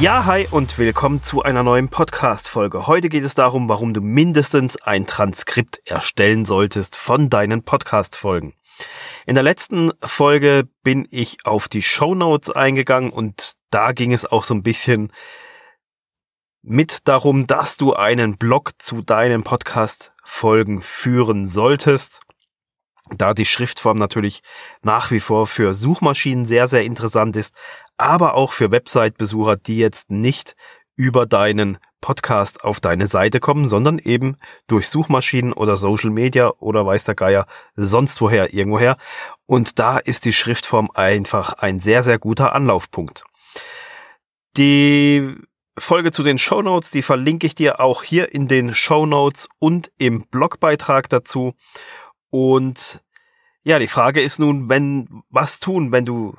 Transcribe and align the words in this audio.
Ja, 0.00 0.24
hi 0.24 0.48
und 0.50 0.78
willkommen 0.78 1.22
zu 1.22 1.42
einer 1.42 1.62
neuen 1.62 1.90
Podcast-Folge. 1.90 2.86
Heute 2.86 3.10
geht 3.10 3.22
es 3.22 3.34
darum, 3.34 3.68
warum 3.68 3.92
du 3.92 4.00
mindestens 4.00 4.80
ein 4.80 5.06
Transkript 5.06 5.82
erstellen 5.84 6.46
solltest 6.46 6.96
von 6.96 7.28
deinen 7.28 7.64
Podcast-Folgen. 7.64 8.54
In 9.26 9.34
der 9.34 9.42
letzten 9.42 9.92
Folge 10.02 10.66
bin 10.82 11.06
ich 11.10 11.44
auf 11.44 11.68
die 11.68 11.82
Show 11.82 12.14
Notes 12.14 12.50
eingegangen 12.50 13.10
und 13.10 13.56
da 13.68 13.92
ging 13.92 14.14
es 14.14 14.24
auch 14.24 14.44
so 14.44 14.54
ein 14.54 14.62
bisschen 14.62 15.12
mit 16.62 17.06
darum, 17.06 17.46
dass 17.46 17.76
du 17.76 17.92
einen 17.92 18.38
Blog 18.38 18.72
zu 18.78 19.02
deinen 19.02 19.42
Podcast-Folgen 19.42 20.80
führen 20.80 21.44
solltest. 21.44 22.22
Da 23.14 23.34
die 23.34 23.44
Schriftform 23.44 23.98
natürlich 23.98 24.42
nach 24.82 25.10
wie 25.10 25.20
vor 25.20 25.46
für 25.46 25.74
Suchmaschinen 25.74 26.46
sehr, 26.46 26.66
sehr 26.66 26.84
interessant 26.84 27.36
ist, 27.36 27.54
aber 28.00 28.34
auch 28.34 28.52
für 28.52 28.70
Website-Besucher, 28.70 29.56
die 29.56 29.76
jetzt 29.76 30.10
nicht 30.10 30.56
über 30.96 31.26
deinen 31.26 31.78
Podcast 32.00 32.64
auf 32.64 32.80
deine 32.80 33.06
Seite 33.06 33.40
kommen, 33.40 33.68
sondern 33.68 33.98
eben 33.98 34.36
durch 34.66 34.88
Suchmaschinen 34.88 35.52
oder 35.52 35.76
Social 35.76 36.10
Media 36.10 36.52
oder 36.58 36.84
weiß 36.86 37.04
der 37.04 37.14
Geier 37.14 37.46
sonst 37.76 38.20
woher 38.20 38.52
irgendwoher. 38.52 38.96
Und 39.46 39.78
da 39.78 39.98
ist 39.98 40.24
die 40.24 40.32
Schriftform 40.32 40.90
einfach 40.92 41.54
ein 41.54 41.80
sehr, 41.80 42.02
sehr 42.02 42.18
guter 42.18 42.54
Anlaufpunkt. 42.54 43.24
Die 44.56 45.36
Folge 45.78 46.10
zu 46.10 46.22
den 46.22 46.38
Show 46.38 46.62
Notes, 46.62 46.90
die 46.90 47.02
verlinke 47.02 47.46
ich 47.46 47.54
dir 47.54 47.80
auch 47.80 48.02
hier 48.02 48.34
in 48.34 48.48
den 48.48 48.74
Show 48.74 49.06
Notes 49.06 49.48
und 49.58 49.90
im 49.98 50.26
Blogbeitrag 50.26 51.08
dazu. 51.08 51.54
Und 52.30 53.00
ja, 53.62 53.78
die 53.78 53.88
Frage 53.88 54.20
ist 54.20 54.38
nun, 54.38 54.68
wenn, 54.68 55.22
was 55.28 55.60
tun, 55.60 55.92
wenn 55.92 56.04
du 56.04 56.36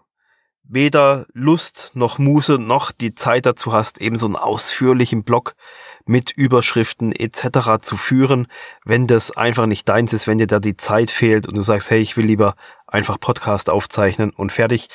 weder 0.63 1.25
Lust 1.33 1.91
noch 1.95 2.17
Muße 2.17 2.57
noch 2.57 2.91
die 2.91 3.13
Zeit 3.13 3.45
dazu 3.45 3.73
hast, 3.73 3.99
eben 3.99 4.17
so 4.17 4.25
einen 4.25 4.35
ausführlichen 4.35 5.23
Blog 5.23 5.55
mit 6.05 6.31
Überschriften 6.31 7.11
etc. 7.11 7.81
zu 7.81 7.97
führen, 7.97 8.47
wenn 8.85 9.07
das 9.07 9.31
einfach 9.31 9.65
nicht 9.65 9.87
deins 9.87 10.13
ist, 10.13 10.27
wenn 10.27 10.37
dir 10.37 10.47
da 10.47 10.59
die 10.59 10.77
Zeit 10.77 11.11
fehlt 11.11 11.47
und 11.47 11.55
du 11.55 11.61
sagst, 11.61 11.89
hey, 11.91 11.99
ich 11.99 12.17
will 12.17 12.25
lieber 12.25 12.55
einfach 12.87 13.19
Podcast 13.19 13.69
aufzeichnen 13.69 14.31
und 14.31 14.51
fertig, 14.51 14.87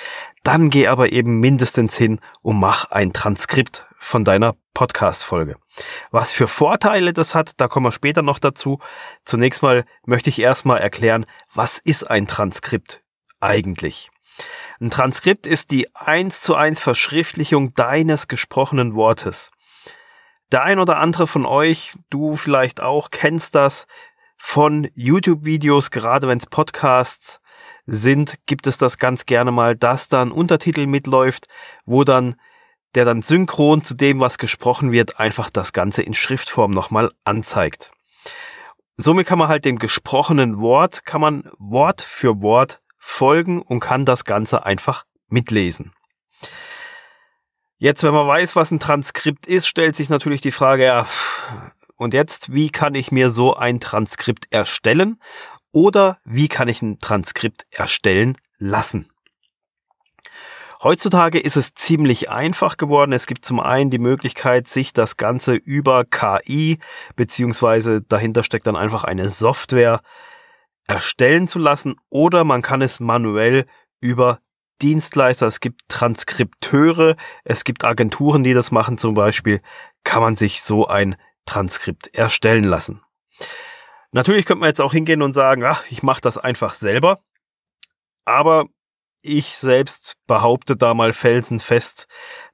dann 0.42 0.70
geh 0.70 0.88
aber 0.88 1.12
eben 1.12 1.40
mindestens 1.40 1.96
hin 1.96 2.20
und 2.42 2.58
mach 2.58 2.90
ein 2.90 3.12
Transkript 3.12 3.86
von 3.98 4.24
deiner 4.24 4.54
Podcast-Folge. 4.74 5.56
Was 6.10 6.32
für 6.32 6.48
Vorteile 6.48 7.12
das 7.12 7.34
hat, 7.34 7.52
da 7.56 7.68
kommen 7.68 7.86
wir 7.86 7.92
später 7.92 8.22
noch 8.22 8.38
dazu. 8.38 8.78
Zunächst 9.24 9.62
mal 9.62 9.84
möchte 10.04 10.30
ich 10.30 10.38
erstmal 10.38 10.78
erklären, 10.80 11.26
was 11.54 11.78
ist 11.78 12.10
ein 12.10 12.26
Transkript 12.26 13.02
eigentlich? 13.40 14.10
Ein 14.80 14.90
Transkript 14.90 15.46
ist 15.46 15.70
die 15.70 15.94
eins 15.94 16.40
zu 16.40 16.54
eins 16.54 16.80
Verschriftlichung 16.80 17.74
deines 17.74 18.28
gesprochenen 18.28 18.94
Wortes. 18.94 19.50
Der 20.52 20.62
ein 20.62 20.78
oder 20.78 20.98
andere 20.98 21.26
von 21.26 21.44
euch, 21.44 21.94
du 22.10 22.36
vielleicht 22.36 22.80
auch, 22.80 23.10
kennst 23.10 23.54
das 23.54 23.86
von 24.36 24.88
YouTube-Videos, 24.94 25.90
gerade 25.90 26.28
wenn 26.28 26.38
es 26.38 26.46
Podcasts 26.46 27.40
sind, 27.86 28.38
gibt 28.46 28.66
es 28.66 28.78
das 28.78 28.98
ganz 28.98 29.26
gerne 29.26 29.50
mal, 29.50 29.76
dass 29.76 30.08
da 30.08 30.22
ein 30.22 30.30
Untertitel 30.30 30.86
mitläuft, 30.86 31.48
wo 31.84 32.04
dann 32.04 32.36
der 32.94 33.04
dann 33.04 33.22
synchron 33.22 33.82
zu 33.82 33.94
dem, 33.94 34.20
was 34.20 34.38
gesprochen 34.38 34.90
wird, 34.90 35.20
einfach 35.20 35.50
das 35.50 35.72
Ganze 35.72 36.02
in 36.02 36.14
Schriftform 36.14 36.70
nochmal 36.70 37.12
anzeigt. 37.24 37.92
Somit 38.96 39.26
kann 39.26 39.38
man 39.38 39.48
halt 39.48 39.66
dem 39.66 39.78
gesprochenen 39.78 40.58
Wort, 40.58 41.04
kann 41.04 41.20
man 41.20 41.50
Wort 41.58 42.00
für 42.00 42.40
Wort 42.40 42.80
folgen 43.06 43.62
und 43.62 43.80
kann 43.80 44.04
das 44.04 44.24
Ganze 44.24 44.66
einfach 44.66 45.04
mitlesen. 45.28 45.92
Jetzt, 47.78 48.02
wenn 48.02 48.12
man 48.12 48.26
weiß, 48.26 48.56
was 48.56 48.70
ein 48.70 48.80
Transkript 48.80 49.46
ist, 49.46 49.68
stellt 49.68 49.94
sich 49.94 50.08
natürlich 50.08 50.40
die 50.40 50.50
Frage, 50.50 50.84
ja, 50.84 51.06
und 51.96 52.14
jetzt, 52.14 52.52
wie 52.52 52.70
kann 52.70 52.94
ich 52.94 53.12
mir 53.12 53.30
so 53.30 53.54
ein 53.54 53.80
Transkript 53.80 54.46
erstellen? 54.50 55.20
Oder 55.72 56.18
wie 56.24 56.48
kann 56.48 56.68
ich 56.68 56.82
ein 56.82 56.98
Transkript 56.98 57.64
erstellen 57.70 58.36
lassen? 58.58 59.08
Heutzutage 60.82 61.38
ist 61.38 61.56
es 61.56 61.74
ziemlich 61.74 62.28
einfach 62.28 62.76
geworden. 62.76 63.12
Es 63.12 63.26
gibt 63.26 63.44
zum 63.44 63.60
einen 63.60 63.90
die 63.90 63.98
Möglichkeit, 63.98 64.68
sich 64.68 64.92
das 64.92 65.16
Ganze 65.16 65.54
über 65.54 66.04
KI 66.04 66.78
beziehungsweise 67.14 68.02
dahinter 68.02 68.42
steckt 68.42 68.66
dann 68.66 68.76
einfach 68.76 69.04
eine 69.04 69.30
Software 69.30 70.00
erstellen 70.86 71.48
zu 71.48 71.58
lassen 71.58 71.96
oder 72.10 72.44
man 72.44 72.62
kann 72.62 72.82
es 72.82 73.00
manuell 73.00 73.66
über 74.00 74.40
Dienstleister, 74.82 75.46
es 75.46 75.60
gibt 75.60 75.82
Transkripteure, 75.88 77.16
es 77.44 77.64
gibt 77.64 77.84
Agenturen, 77.84 78.44
die 78.44 78.54
das 78.54 78.70
machen 78.70 78.98
zum 78.98 79.14
Beispiel, 79.14 79.62
kann 80.04 80.20
man 80.22 80.36
sich 80.36 80.62
so 80.62 80.86
ein 80.86 81.16
Transkript 81.46 82.14
erstellen 82.14 82.64
lassen. 82.64 83.02
Natürlich 84.12 84.44
könnte 84.44 84.60
man 84.60 84.68
jetzt 84.68 84.80
auch 84.80 84.92
hingehen 84.92 85.22
und 85.22 85.32
sagen, 85.32 85.64
ach, 85.64 85.84
ich 85.90 86.02
mache 86.02 86.20
das 86.20 86.38
einfach 86.38 86.74
selber, 86.74 87.20
aber 88.24 88.66
ich 89.22 89.56
selbst 89.56 90.14
behaupte 90.26 90.76
da 90.76 90.94
mal 90.94 91.12
felsenfest, 91.12 92.06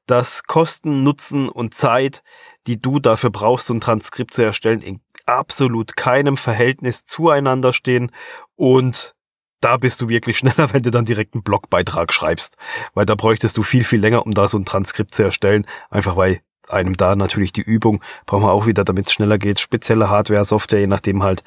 dass 0.06 0.44
Kosten, 0.44 1.02
Nutzen 1.02 1.48
und 1.48 1.74
Zeit, 1.74 2.22
die 2.66 2.80
du 2.80 2.98
dafür 2.98 3.30
brauchst, 3.30 3.66
so 3.66 3.74
ein 3.74 3.80
Transkript 3.80 4.34
zu 4.34 4.42
erstellen, 4.42 4.80
in 4.80 5.00
absolut 5.26 5.96
keinem 5.96 6.36
Verhältnis 6.36 7.04
zueinander 7.04 7.72
stehen. 7.72 8.10
Und 8.56 9.14
da 9.60 9.76
bist 9.76 10.00
du 10.00 10.08
wirklich 10.08 10.38
schneller, 10.38 10.72
wenn 10.72 10.82
du 10.82 10.90
dann 10.90 11.04
direkt 11.04 11.34
einen 11.34 11.42
Blogbeitrag 11.42 12.12
schreibst, 12.12 12.56
weil 12.94 13.06
da 13.06 13.14
bräuchtest 13.14 13.56
du 13.56 13.62
viel, 13.62 13.84
viel 13.84 14.00
länger, 14.00 14.26
um 14.26 14.32
da 14.32 14.48
so 14.48 14.58
ein 14.58 14.64
Transkript 14.64 15.14
zu 15.14 15.22
erstellen, 15.22 15.66
einfach 15.90 16.16
weil 16.16 16.40
einem 16.68 16.96
da 16.96 17.16
natürlich 17.16 17.52
die 17.52 17.62
Übung, 17.62 18.02
brauchen 18.24 18.44
wir 18.44 18.52
auch 18.52 18.66
wieder, 18.66 18.84
damit 18.84 19.08
es 19.08 19.12
schneller 19.12 19.36
geht, 19.36 19.58
spezielle 19.58 20.08
Hardware, 20.08 20.44
Software, 20.44 20.80
je 20.80 20.86
nachdem 20.86 21.22
halt, 21.22 21.42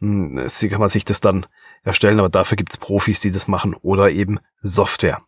mh, 0.00 0.42
hm, 0.46 0.70
kann 0.70 0.80
man 0.80 0.90
sich 0.90 1.04
das 1.04 1.20
dann 1.20 1.46
erstellen, 1.84 2.18
aber 2.18 2.28
dafür 2.28 2.56
gibt's 2.56 2.76
Profis, 2.76 3.20
die 3.20 3.30
das 3.30 3.48
machen. 3.48 3.74
Oder 3.82 4.10
eben 4.10 4.38
Software. 4.60 5.22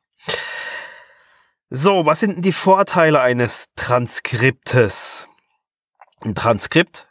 So, 1.72 2.04
was 2.04 2.18
sind 2.18 2.34
denn 2.34 2.42
die 2.42 2.50
Vorteile 2.50 3.20
eines 3.20 3.68
Transkriptes? 3.76 5.28
Ein 6.20 6.34
Transkript 6.34 7.08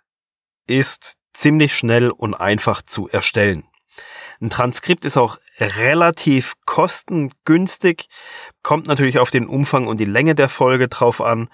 ist 0.68 1.14
ziemlich 1.31 1.74
schnell 1.74 2.09
und 2.12 2.36
einfach 2.36 2.81
zu 2.81 3.08
erstellen. 3.08 3.64
Ein 4.42 4.50
Transkript 4.50 5.06
ist 5.06 5.16
auch 5.16 5.38
relativ 5.62 6.56
kostengünstig, 6.66 8.09
kommt 8.62 8.88
natürlich 8.88 9.20
auf 9.20 9.30
den 9.30 9.47
Umfang 9.47 9.88
und 9.88 9.97
die 9.97 10.03
Länge 10.03 10.36
der 10.36 10.50
Folge 10.50 10.90
drauf 10.90 11.22
an. 11.22 11.47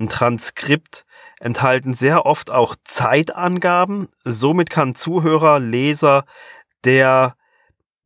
Ein 0.00 0.08
Transkript 0.08 1.04
enthalten 1.40 1.92
sehr 1.92 2.24
oft 2.24 2.50
auch 2.50 2.76
Zeitangaben. 2.82 4.08
Somit 4.24 4.70
kann 4.70 4.94
Zuhörer, 4.94 5.60
Leser, 5.60 6.24
der 6.84 7.36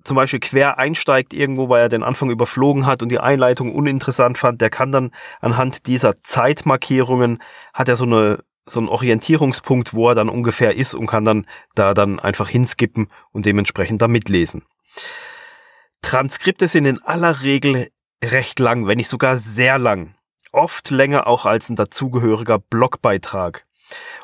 zum 0.04 0.16
Beispiel 0.16 0.40
quer 0.40 0.78
einsteigt 0.78 1.32
irgendwo, 1.32 1.68
weil 1.68 1.82
er 1.82 1.88
den 1.88 2.02
Anfang 2.02 2.30
überflogen 2.30 2.86
hat 2.86 3.02
und 3.02 3.10
die 3.10 3.18
Einleitung 3.18 3.74
uninteressant 3.74 4.38
fand, 4.38 4.60
der 4.60 4.70
kann 4.70 4.92
dann 4.92 5.10
anhand 5.40 5.86
dieser 5.86 6.22
Zeitmarkierungen, 6.22 7.38
hat 7.72 7.88
er 7.88 7.96
so 7.96 8.04
eine 8.04 8.44
so 8.64 8.78
einen 8.78 8.88
Orientierungspunkt, 8.88 9.92
wo 9.92 10.08
er 10.08 10.14
dann 10.14 10.28
ungefähr 10.28 10.76
ist 10.76 10.94
und 10.94 11.08
kann 11.08 11.24
dann 11.24 11.46
da 11.74 11.94
dann 11.94 12.20
einfach 12.20 12.48
hinskippen 12.48 13.08
und 13.32 13.44
dementsprechend 13.44 14.00
da 14.00 14.06
mitlesen. 14.06 14.62
Transkripte 16.00 16.68
sind 16.68 16.84
in 16.84 17.02
aller 17.02 17.42
Regel 17.42 17.88
recht 18.22 18.58
lang, 18.58 18.86
wenn 18.86 18.98
nicht 18.98 19.08
sogar 19.08 19.36
sehr 19.36 19.78
lang. 19.78 20.14
Oft 20.52 20.90
länger 20.90 21.26
auch 21.26 21.46
als 21.46 21.70
ein 21.70 21.76
dazugehöriger 21.76 22.58
Blogbeitrag. 22.58 23.64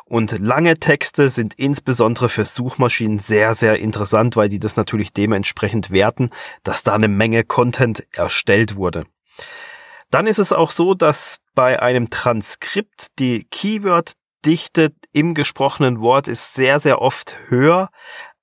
Und 0.04 0.38
lange 0.38 0.78
Texte 0.78 1.28
sind 1.28 1.54
insbesondere 1.54 2.28
für 2.28 2.44
Suchmaschinen 2.44 3.18
sehr, 3.18 3.54
sehr 3.54 3.78
interessant, 3.78 4.36
weil 4.36 4.48
die 4.48 4.58
das 4.58 4.76
natürlich 4.76 5.12
dementsprechend 5.12 5.90
werten, 5.90 6.30
dass 6.62 6.82
da 6.82 6.94
eine 6.94 7.08
Menge 7.08 7.44
Content 7.44 8.06
erstellt 8.12 8.76
wurde. 8.76 9.04
Dann 10.10 10.26
ist 10.26 10.38
es 10.38 10.52
auch 10.54 10.70
so, 10.70 10.94
dass 10.94 11.40
bei 11.54 11.82
einem 11.82 12.08
Transkript 12.08 13.18
die 13.18 13.44
Keyword-Dichte 13.50 14.92
im 15.12 15.34
gesprochenen 15.34 16.00
Wort 16.00 16.28
ist 16.28 16.54
sehr, 16.54 16.80
sehr 16.80 17.02
oft 17.02 17.36
höher 17.48 17.90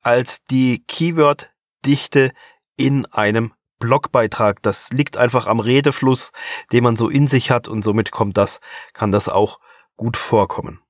als 0.02 0.44
die 0.44 0.84
Keyword-Dichte 0.88 2.32
in 2.78 3.08
einem 3.08 3.54
Blogbeitrag. 3.80 4.62
Das 4.62 4.92
liegt 4.92 5.18
einfach 5.18 5.48
am 5.48 5.60
Redefluss, 5.60 6.32
den 6.72 6.84
man 6.84 6.96
so 6.96 7.10
in 7.10 7.28
sich 7.28 7.50
hat 7.50 7.68
und 7.68 7.82
somit 7.82 8.12
kommt 8.12 8.38
das, 8.38 8.60
kann 8.94 9.12
das 9.12 9.30
auch 9.30 9.60
gut 9.98 10.18
vorkommen. 10.18 10.82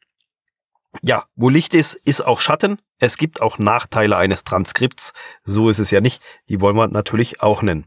Ja, 1.01 1.25
wo 1.35 1.49
Licht 1.49 1.73
ist, 1.73 1.95
ist 1.95 2.25
auch 2.25 2.39
Schatten. 2.39 2.79
Es 2.99 3.17
gibt 3.17 3.41
auch 3.41 3.59
Nachteile 3.59 4.17
eines 4.17 4.43
Transkripts. 4.43 5.13
So 5.43 5.69
ist 5.69 5.79
es 5.79 5.91
ja 5.91 6.01
nicht. 6.01 6.21
Die 6.49 6.61
wollen 6.61 6.75
wir 6.75 6.87
natürlich 6.87 7.41
auch 7.41 7.61
nennen. 7.61 7.85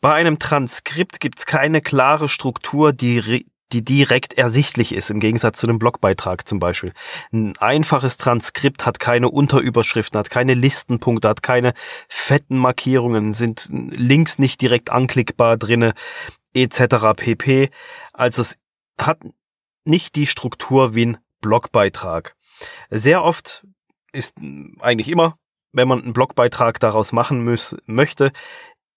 Bei 0.00 0.12
einem 0.12 0.38
Transkript 0.38 1.20
gibt 1.20 1.38
es 1.38 1.46
keine 1.46 1.80
klare 1.80 2.28
Struktur, 2.28 2.92
die, 2.92 3.46
die 3.72 3.84
direkt 3.84 4.34
ersichtlich 4.34 4.94
ist, 4.94 5.10
im 5.10 5.20
Gegensatz 5.20 5.58
zu 5.58 5.66
einem 5.66 5.78
Blogbeitrag 5.78 6.46
zum 6.46 6.58
Beispiel. 6.58 6.92
Ein 7.32 7.56
einfaches 7.58 8.16
Transkript 8.16 8.86
hat 8.86 9.00
keine 9.00 9.30
Unterüberschriften, 9.30 10.18
hat 10.18 10.30
keine 10.30 10.54
Listenpunkte, 10.54 11.28
hat 11.28 11.42
keine 11.42 11.74
fetten 12.08 12.56
Markierungen, 12.56 13.32
sind 13.32 13.68
Links 13.70 14.38
nicht 14.38 14.60
direkt 14.60 14.90
anklickbar 14.90 15.56
drinne, 15.56 15.94
etc. 16.54 17.14
pp. 17.16 17.70
Also 18.12 18.42
es 18.42 18.58
hat 18.98 19.18
nicht 19.84 20.16
die 20.16 20.26
Struktur 20.26 20.94
wie 20.94 21.06
ein 21.06 21.18
Blogbeitrag. 21.40 22.34
Sehr 22.90 23.22
oft 23.22 23.66
ist 24.12 24.34
eigentlich 24.80 25.10
immer, 25.10 25.36
wenn 25.72 25.88
man 25.88 26.02
einen 26.02 26.12
Blogbeitrag 26.12 26.80
daraus 26.80 27.12
machen 27.12 27.44
muss, 27.44 27.76
möchte, 27.86 28.32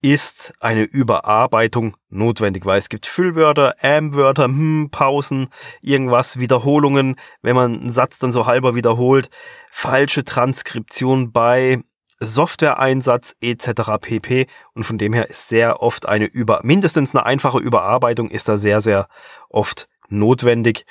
ist 0.01 0.53
eine 0.61 0.83
Überarbeitung 0.83 1.97
notwendig, 2.09 2.65
weil 2.65 2.79
es 2.79 2.87
gibt 2.87 3.05
Füllwörter, 3.05 3.75
Am-Wörter, 3.81 4.45
hm, 4.45 4.89
Pausen, 4.91 5.49
irgendwas, 5.81 6.39
Wiederholungen, 6.39 7.17
wenn 7.41 7.55
man 7.55 7.79
einen 7.79 7.89
Satz 7.89 8.17
dann 8.17 8.31
so 8.31 8.45
halber 8.45 8.75
wiederholt, 8.75 9.29
falsche 9.71 10.23
Transkription 10.23 11.33
bei 11.33 11.81
Softwareeinsatz 12.21 13.35
etc. 13.41 13.71
pp. 13.99 14.47
Und 14.73 14.83
von 14.83 14.97
dem 14.97 15.13
her 15.13 15.29
ist 15.29 15.49
sehr 15.49 15.81
oft 15.81 16.07
eine 16.07 16.25
über, 16.25 16.61
mindestens 16.63 17.13
eine 17.13 17.25
einfache 17.25 17.59
Überarbeitung 17.59 18.29
ist 18.29 18.47
da 18.47 18.55
sehr, 18.55 18.79
sehr 18.79 19.07
oft 19.49 19.89
notwendig, 20.09 20.85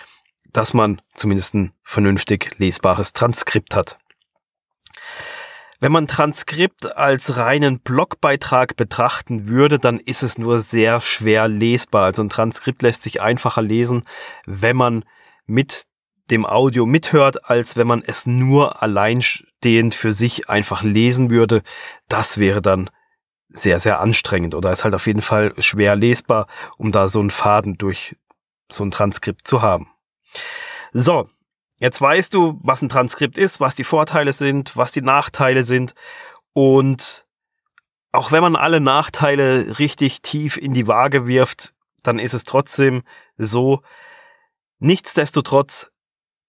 dass 0.53 0.75
man 0.75 1.01
zumindest 1.15 1.55
ein 1.55 1.73
vernünftig 1.83 2.59
lesbares 2.59 3.13
Transkript 3.13 3.75
hat. 3.75 3.99
Wenn 5.81 5.93
man 5.93 6.09
Transkript 6.09 6.97
als 6.97 7.37
reinen 7.37 7.79
Blogbeitrag 7.79 8.75
betrachten 8.75 9.47
würde, 9.47 9.79
dann 9.79 9.99
ist 9.99 10.25
es 10.25 10.37
nur 10.37 10.59
sehr 10.59 11.01
schwer 11.01 11.47
lesbar. 11.47 12.05
Also 12.05 12.23
ein 12.23 12.29
Transkript 12.29 12.83
lässt 12.83 13.05
sich 13.05 13.23
einfacher 13.23 13.63
lesen, 13.63 14.03
wenn 14.45 14.77
man 14.77 15.05
mit 15.47 15.85
dem 16.33 16.45
Audio 16.45 16.85
mithört, 16.85 17.49
als 17.49 17.77
wenn 17.77 17.87
man 17.87 18.03
es 18.05 18.27
nur 18.27 18.83
alleinstehend 18.83 19.95
für 19.95 20.13
sich 20.13 20.51
einfach 20.51 20.83
lesen 20.83 21.31
würde. 21.31 21.63
Das 22.09 22.39
wäre 22.39 22.61
dann 22.61 22.91
sehr, 23.49 23.79
sehr 23.79 24.01
anstrengend 24.01 24.55
oder 24.55 24.73
ist 24.73 24.85
halt 24.85 24.95
auf 24.95 25.07
jeden 25.07 25.23
Fall 25.23 25.55
schwer 25.59 25.95
lesbar, 25.97 26.49
um 26.77 26.91
da 26.93 27.07
so 27.07 27.21
einen 27.21 27.31
Faden 27.31 27.79
durch 27.79 28.17
so 28.71 28.85
ein 28.85 28.91
Transkript 28.91 29.47
zu 29.47 29.63
haben. 29.63 29.89
So, 30.93 31.29
Jetzt 31.81 32.01
weißt 32.01 32.35
du, 32.35 32.59
was 32.63 32.83
ein 32.83 32.89
Transkript 32.89 33.39
ist, 33.39 33.61
was 33.61 33.77
die 33.77 33.85
Vorteile 33.85 34.33
sind, 34.33 34.77
was 34.77 34.91
die 34.91 35.03
Nachteile 35.03 35.63
sind. 35.63 35.95
Und 36.53 37.25
auch 38.11 38.33
wenn 38.33 38.43
man 38.43 38.57
alle 38.57 38.81
Nachteile 38.81 39.79
richtig 39.79 40.23
tief 40.23 40.57
in 40.57 40.73
die 40.73 40.89
Waage 40.89 41.27
wirft, 41.27 41.75
dann 42.03 42.19
ist 42.19 42.35
es 42.35 42.45
trotzdem 42.45 43.03
so, 43.37 43.83
nichtsdestotrotz 44.81 45.93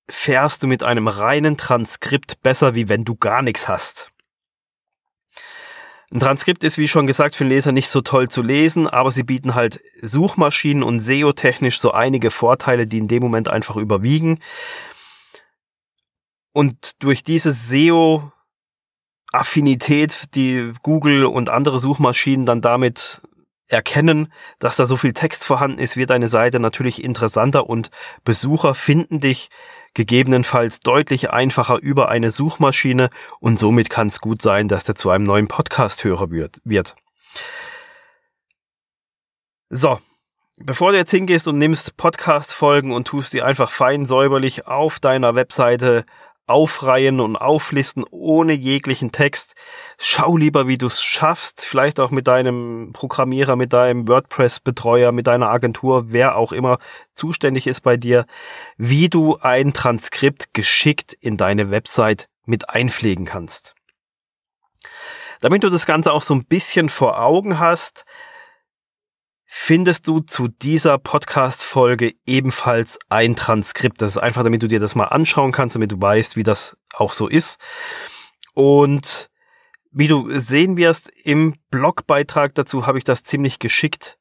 fährst 0.10 0.64
du 0.64 0.68
mit 0.68 0.82
einem 0.82 1.08
reinen 1.08 1.58
Transkript 1.58 2.42
besser, 2.42 2.74
wie 2.74 2.90
wenn 2.90 3.06
du 3.06 3.16
gar 3.16 3.44
nichts 3.44 3.68
hast. 3.68 4.12
Ein 6.12 6.20
Transkript 6.20 6.64
ist, 6.64 6.80
wie 6.80 6.88
schon 6.88 7.06
gesagt, 7.06 7.36
für 7.36 7.44
den 7.44 7.50
Leser 7.50 7.72
nicht 7.72 7.90
so 7.90 8.02
toll 8.02 8.30
zu 8.30 8.42
lesen, 8.42 8.88
aber 8.88 9.12
sie 9.12 9.24
bieten 9.24 9.54
halt 9.54 9.80
Suchmaschinen 10.02 10.82
und 10.82 11.00
SEO-technisch 11.00 11.80
so 11.80 11.92
einige 11.92 12.32
Vorteile, 12.32 12.88
die 12.88 12.98
in 12.98 13.08
dem 13.08 13.22
Moment 13.22 13.48
einfach 13.48 13.76
überwiegen. 13.76 14.40
Und 16.52 17.04
durch 17.04 17.22
diese 17.22 17.52
SEO 17.52 18.32
Affinität, 19.32 20.34
die 20.34 20.72
Google 20.82 21.26
und 21.26 21.50
andere 21.50 21.80
Suchmaschinen 21.80 22.46
dann 22.46 22.62
damit 22.62 23.22
erkennen, 23.70 24.32
dass 24.60 24.78
da 24.78 24.86
so 24.86 24.98
viel 24.98 25.14
Text 25.14 25.46
vorhanden 25.46 25.80
ist, 25.80 25.96
wird 25.96 26.10
deine 26.10 26.28
Seite 26.28 26.60
natürlich 26.60 27.04
interessanter 27.04 27.70
und 27.70 27.92
Besucher 28.24 28.76
finden 28.76 29.20
dich 29.20 29.50
gegebenenfalls 29.94 30.80
deutlich 30.80 31.30
einfacher 31.32 31.80
über 31.82 32.10
eine 32.10 32.30
Suchmaschine 32.30 33.10
und 33.40 33.60
somit 33.60 33.90
kann 33.90 34.08
es 34.08 34.20
gut 34.20 34.42
sein, 34.42 34.68
dass 34.68 34.84
der 34.84 34.96
zu 34.96 35.10
einem 35.10 35.24
neuen 35.24 35.48
Podcast-Hörer 35.48 36.30
wird. 36.32 36.96
So, 39.70 40.00
bevor 40.58 40.92
du 40.92 40.98
jetzt 40.98 41.12
hingehst 41.12 41.48
und 41.48 41.58
nimmst 41.58 41.96
Podcast-Folgen 41.98 42.92
und 42.92 43.08
tust 43.08 43.32
sie 43.32 43.42
einfach 43.42 43.72
fein 43.72 44.06
säuberlich 44.06 44.68
auf 44.68 45.00
deiner 45.00 45.36
Webseite 45.36 46.06
aufreihen 46.50 47.20
und 47.20 47.36
auflisten 47.36 48.04
ohne 48.10 48.54
jeglichen 48.54 49.12
Text. 49.12 49.56
Schau 49.98 50.36
lieber, 50.36 50.68
wie 50.68 50.78
du 50.78 50.88
es 50.88 51.02
schaffst, 51.02 51.64
vielleicht 51.64 52.00
auch 52.00 52.12
mit 52.12 52.28
deinem 52.28 52.92
Programmierer, 52.94 53.56
mit 53.56 53.74
deinem 53.74 54.08
WordPress-Betreuer, 54.08 55.12
mit 55.12 55.28
deiner 55.28 55.50
Agentur, 55.50 56.06
wer 56.08 56.36
auch 56.36 56.52
immer 56.52 56.80
zuständig 57.14 57.68
ist 57.68 57.82
bei 57.82 57.98
dir, 57.98 58.26
wie 58.78 59.10
du 59.10 59.38
ein 59.38 59.74
Transkript 59.74 60.54
geschickt 60.54 61.14
in 61.14 61.38
deine 61.38 61.70
Website 61.70 62.28
mit 62.46 62.70
einpflegen 62.70 63.26
kannst. 63.26 63.76
Damit 65.42 65.64
du 65.64 65.70
das 65.70 65.86
Ganze 65.86 66.12
auch 66.12 66.24
so 66.24 66.34
ein 66.34 66.46
bisschen 66.46 66.90
vor 66.90 67.22
Augen 67.22 67.60
hast, 67.60 68.06
findest 69.52 70.08
du 70.08 70.20
zu 70.20 70.48
dieser 70.48 71.00
Podcast-Folge 71.00 72.14
ebenfalls 72.28 73.00
ein 73.10 73.36
Transkript. 73.36 74.00
Das 74.00 74.12
ist 74.12 74.18
einfach, 74.20 74.44
damit 74.44 74.62
du 74.62 74.68
dir 74.68 74.80
das 74.80 74.94
mal 74.94 75.06
anschauen 75.06 75.52
kannst, 75.52 75.74
damit 75.74 75.92
du 75.92 76.00
weißt, 76.00 76.36
wie 76.36 76.44
das 76.44 76.78
auch 76.94 77.14
so 77.14 77.28
ist. 77.28 77.58
Und 78.54 79.32
wie 79.92 80.06
du 80.06 80.30
sehen 80.38 80.78
wirst, 80.78 81.10
im 81.24 81.56
Blogbeitrag 81.72 82.54
dazu 82.54 82.86
habe 82.86 83.00
ich 83.00 83.04
das 83.04 83.24
ziemlich 83.24 83.58
geschickt 83.58 84.20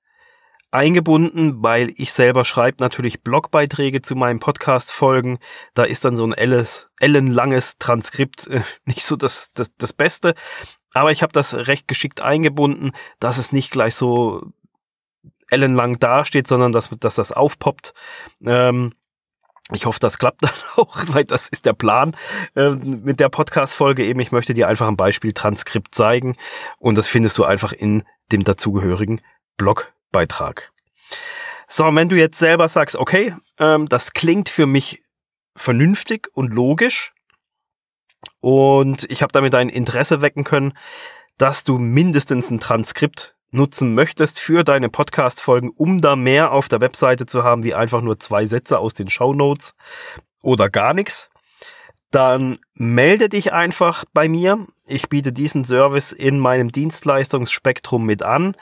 eingebunden, 0.71 1.63
weil 1.63 1.93
ich 1.97 2.15
selber 2.15 2.47
schreibe 2.47 2.83
natürlich 2.83 3.23
Blogbeiträge 3.23 4.01
zu 4.01 4.17
meinen 4.17 4.41
Podcast-Folgen. 4.41 5.41
Da 5.75 5.85
ist 5.85 6.07
dann 6.07 6.17
so 6.17 6.27
ein 6.27 6.33
ellenlanges 6.33 7.77
Transkript 7.79 8.47
äh, 8.47 8.63
nicht 8.87 9.05
so 9.05 9.15
das, 9.17 9.49
das, 9.53 9.77
das 9.77 9.93
Beste. 9.93 10.35
Aber 10.95 11.13
ich 11.13 11.23
habe 11.23 11.33
das 11.33 11.55
recht 11.55 11.87
geschickt 11.87 12.23
eingebunden, 12.23 12.93
dass 13.21 13.37
es 13.37 13.53
nicht 13.53 13.71
gleich 13.71 13.95
so 13.95 14.43
ellenlang 15.51 15.99
dasteht, 15.99 16.47
sondern 16.47 16.73
dass, 16.73 16.91
dass 17.01 17.17
das 17.17 17.33
aufpoppt. 17.33 17.95
Ähm, 18.45 18.93
ich 19.73 19.87
hoffe, 19.87 20.01
das 20.01 20.19
klappt 20.19 20.43
dann 20.43 20.51
auch, 20.77 20.97
weil 21.09 21.25
das 21.25 21.49
ist 21.49 21.67
der 21.67 21.73
Plan 21.73 22.17
äh, 22.55 22.71
mit 22.71 23.21
der 23.21 23.29
Podcast-Folge 23.29 24.05
eben. 24.05 24.21
Ich 24.21 24.33
möchte 24.33 24.55
dir 24.55 24.69
einfach 24.69 24.89
ein 24.89 24.97
Beispiel 24.97 25.33
Transkript 25.33 25.95
zeigen 25.95 26.37
und 26.79 26.97
das 26.97 27.09
findest 27.09 27.37
du 27.39 27.45
einfach 27.45 27.73
in 27.73 28.03
dem 28.33 28.45
dazugehörigen 28.45 29.21
Blogbeitrag. 29.57 30.73
So, 31.67 31.85
wenn 31.95 32.09
du 32.09 32.17
jetzt 32.17 32.39
selber 32.39 32.69
sagst, 32.69 32.97
okay, 32.97 33.35
ähm, 33.59 33.89
das 33.89 34.13
klingt 34.13 34.49
für 34.49 34.67
mich 34.67 35.03
vernünftig 35.55 36.29
und 36.33 36.55
logisch 36.55 37.13
und 38.41 39.11
ich 39.11 39.23
habe 39.23 39.33
damit 39.33 39.55
ein 39.55 39.69
Interesse 39.69 40.23
wecken 40.23 40.45
können, 40.45 40.73
dass 41.37 41.65
du 41.65 41.79
mindestens 41.79 42.51
ein 42.51 42.61
Transkript 42.61 43.37
nutzen 43.51 43.95
möchtest 43.95 44.41
für 44.41 44.65
deine 44.65 44.89
Podcast-Folgen, 44.89 45.71
um 45.71 46.01
da 46.01 46.17
mehr 46.17 46.53
auf 46.53 46.69
der 46.69 46.81
Webseite 46.81 47.27
zu 47.27 47.45
haben, 47.45 47.65
wie 47.65 47.75
einfach 47.75 48.03
nur 48.03 48.19
zwei 48.19 48.47
Sätze 48.47 48.79
aus 48.79 48.95
den 48.95 49.09
Show 49.09 49.33
Notes 49.33 49.75
oder 50.43 50.69
gar 50.69 50.95
nichts, 50.95 51.31
dann 52.11 52.59
melde 52.75 53.29
dich 53.29 53.53
einfach 53.53 54.05
bei 54.13 54.29
mir. 54.29 54.67
Ich 54.87 55.09
biete 55.09 55.33
diesen 55.33 55.65
Service 55.65 56.13
in 56.13 56.39
meinem 56.39 56.73
Dienstleistungsspektrum 56.73 58.05
mit 58.05 58.23
an 58.23 58.55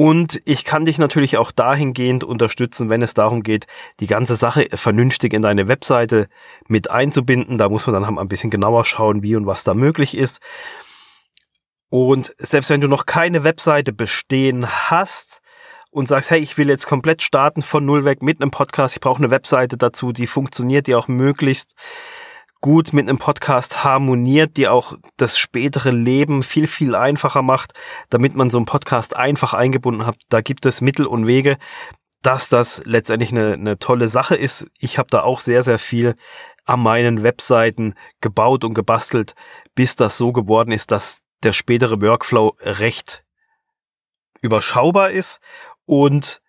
und 0.00 0.40
ich 0.44 0.64
kann 0.64 0.84
dich 0.84 0.98
natürlich 0.98 1.38
auch 1.38 1.50
dahingehend 1.50 2.22
unterstützen, 2.22 2.88
wenn 2.88 3.02
es 3.02 3.14
darum 3.14 3.42
geht, 3.42 3.66
die 3.98 4.06
ganze 4.06 4.36
Sache 4.36 4.68
vernünftig 4.72 5.34
in 5.34 5.42
deine 5.42 5.66
Webseite 5.66 6.28
mit 6.68 6.88
einzubinden. 6.88 7.58
Da 7.58 7.68
muss 7.68 7.88
man 7.88 8.00
dann 8.00 8.18
ein 8.18 8.28
bisschen 8.28 8.50
genauer 8.50 8.84
schauen, 8.84 9.24
wie 9.24 9.34
und 9.34 9.46
was 9.46 9.64
da 9.64 9.74
möglich 9.74 10.16
ist. 10.16 10.40
Und 11.90 12.34
selbst 12.38 12.70
wenn 12.70 12.80
du 12.80 12.88
noch 12.88 13.06
keine 13.06 13.44
Webseite 13.44 13.92
bestehen 13.92 14.66
hast 14.68 15.40
und 15.90 16.06
sagst, 16.06 16.30
hey, 16.30 16.40
ich 16.40 16.58
will 16.58 16.68
jetzt 16.68 16.86
komplett 16.86 17.22
starten 17.22 17.62
von 17.62 17.84
null 17.84 18.04
weg 18.04 18.22
mit 18.22 18.40
einem 18.40 18.50
Podcast, 18.50 18.94
ich 18.94 19.00
brauche 19.00 19.18
eine 19.18 19.30
Webseite 19.30 19.76
dazu, 19.76 20.12
die 20.12 20.26
funktioniert, 20.26 20.86
die 20.86 20.94
auch 20.94 21.08
möglichst 21.08 21.74
gut 22.60 22.92
mit 22.92 23.08
einem 23.08 23.18
Podcast 23.18 23.84
harmoniert, 23.84 24.56
die 24.56 24.68
auch 24.68 24.94
das 25.16 25.38
spätere 25.38 25.90
Leben 25.90 26.42
viel, 26.42 26.66
viel 26.66 26.94
einfacher 26.94 27.42
macht, 27.42 27.72
damit 28.10 28.34
man 28.34 28.50
so 28.50 28.58
einen 28.58 28.66
Podcast 28.66 29.16
einfach 29.16 29.54
eingebunden 29.54 30.06
hat. 30.06 30.16
Da 30.28 30.40
gibt 30.40 30.66
es 30.66 30.80
Mittel 30.80 31.06
und 31.06 31.26
Wege, 31.26 31.56
dass 32.22 32.48
das 32.48 32.82
letztendlich 32.84 33.30
eine, 33.30 33.52
eine 33.52 33.78
tolle 33.78 34.08
Sache 34.08 34.34
ist. 34.34 34.66
Ich 34.80 34.98
habe 34.98 35.08
da 35.10 35.22
auch 35.22 35.40
sehr, 35.40 35.62
sehr 35.62 35.78
viel 35.78 36.14
an 36.64 36.80
meinen 36.80 37.22
Webseiten 37.22 37.94
gebaut 38.20 38.64
und 38.64 38.74
gebastelt, 38.74 39.34
bis 39.74 39.94
das 39.94 40.18
so 40.18 40.32
geworden 40.32 40.72
ist, 40.72 40.90
dass 40.90 41.20
der 41.42 41.52
spätere 41.52 42.00
Workflow 42.00 42.56
recht 42.60 43.24
überschaubar 44.40 45.10
ist 45.10 45.40
und 45.84 46.40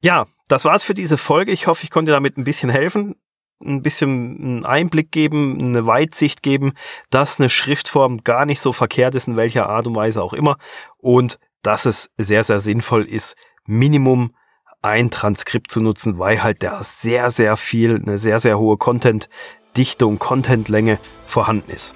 Ja, 0.00 0.26
das 0.48 0.64
war's 0.64 0.84
für 0.84 0.94
diese 0.94 1.16
Folge. 1.16 1.52
Ich 1.52 1.66
hoffe, 1.66 1.84
ich 1.84 1.90
konnte 1.90 2.12
damit 2.12 2.36
ein 2.36 2.44
bisschen 2.44 2.70
helfen, 2.70 3.16
ein 3.64 3.82
bisschen 3.82 4.10
einen 4.10 4.66
Einblick 4.66 5.10
geben, 5.10 5.58
eine 5.60 5.86
Weitsicht 5.86 6.42
geben, 6.42 6.74
dass 7.10 7.40
eine 7.40 7.48
Schriftform 7.48 8.22
gar 8.22 8.44
nicht 8.44 8.60
so 8.60 8.72
verkehrt 8.72 9.14
ist, 9.14 9.28
in 9.28 9.36
welcher 9.36 9.68
Art 9.68 9.86
und 9.86 9.96
Weise 9.96 10.22
auch 10.22 10.34
immer, 10.34 10.58
und 10.98 11.38
dass 11.62 11.86
es 11.86 12.10
sehr, 12.18 12.44
sehr 12.44 12.60
sinnvoll 12.60 13.04
ist, 13.04 13.36
Minimum 13.66 14.34
ein 14.82 15.10
Transkript 15.10 15.70
zu 15.70 15.80
nutzen, 15.80 16.18
weil 16.18 16.42
halt 16.42 16.62
da 16.62 16.82
sehr, 16.82 17.30
sehr 17.30 17.56
viel, 17.56 18.00
eine 18.00 18.18
sehr, 18.18 18.38
sehr 18.38 18.58
hohe 18.58 18.76
Content-Dichte 18.76 20.06
und 20.06 20.18
Content-Länge 20.18 20.98
vorhanden 21.26 21.70
ist. 21.70 21.94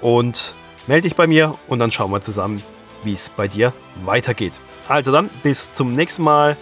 Und 0.00 0.54
melde 0.86 1.02
dich 1.02 1.14
bei 1.14 1.26
mir 1.26 1.54
und 1.68 1.78
dann 1.78 1.90
schauen 1.90 2.10
wir 2.10 2.20
zusammen, 2.20 2.60
wie 3.04 3.12
es 3.12 3.28
bei 3.28 3.46
dir 3.46 3.72
weitergeht. 4.04 4.54
Also 4.88 5.12
dann, 5.12 5.30
bis 5.42 5.72
zum 5.72 5.92
nächsten 5.92 6.24
Mal. 6.24 6.56